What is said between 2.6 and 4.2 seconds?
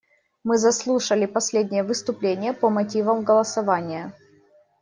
мотивам голосования.